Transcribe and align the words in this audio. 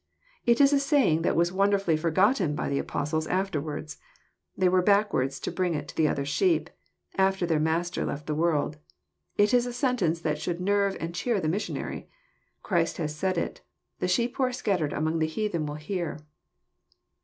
*'— 0.17 0.29
It 0.51 0.59
is 0.59 0.73
a 0.73 0.79
saying 0.79 1.21
that 1.21 1.35
was 1.35 1.51
wonderfully 1.51 1.95
forgotten 1.95 2.55
by 2.55 2.69
the 2.69 2.79
Apostles 2.79 3.27
afterwards. 3.27 3.97
They 4.57 4.67
were 4.67 4.81
backward 4.81 5.29
to 5.29 5.51
bring 5.51 5.75
in 5.75 5.85
the 5.95 6.07
other 6.07 6.25
sheep, 6.25 6.71
after 7.17 7.45
their 7.45 7.59
Master 7.59 8.03
left 8.03 8.25
the 8.25 8.33
world.— 8.33 8.79
It 9.45 9.53
is 9.53 9.67
a 9.67 9.71
sentence 9.73 10.19
that 10.21 10.41
should 10.41 10.59
nerve 10.59 10.97
and 10.99 11.13
cheer 11.13 11.39
the 11.39 11.47
missionary. 11.49 12.09
Christ 12.63 12.97
has 12.97 13.15
said 13.15 13.37
it: 13.37 13.61
"The 13.99 14.07
sheep 14.07 14.37
who 14.37 14.43
are 14.45 14.51
scattered 14.51 14.91
among 14.91 15.19
the 15.19 15.27
heathen 15.27 15.67
will 15.67 15.75
hear." 15.75 16.17